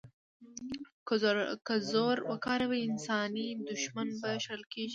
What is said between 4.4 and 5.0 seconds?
شړل کېږي.